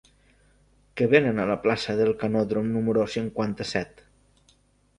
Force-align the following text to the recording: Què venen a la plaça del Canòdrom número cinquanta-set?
Què 1.01 1.07
venen 1.11 1.41
a 1.43 1.45
la 1.49 1.57
plaça 1.67 1.95
del 2.01 2.11
Canòdrom 2.23 2.73
número 2.79 3.07
cinquanta-set? 3.19 4.05